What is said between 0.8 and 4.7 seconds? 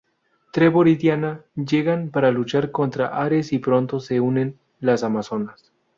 y Diana llegan para luchar contra Ares y pronto se unen